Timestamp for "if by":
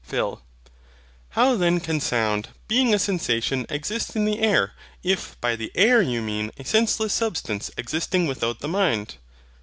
5.03-5.55